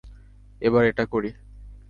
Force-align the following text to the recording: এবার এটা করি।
এবার 0.61 0.83
এটা 0.85 1.03
করি। 1.05 1.29